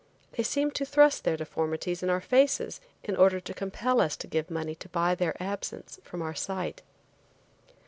[0.31, 4.25] They seemed to thrust their deformities in our faces in order to compel us to
[4.27, 6.81] give money to buy their absence from our sight.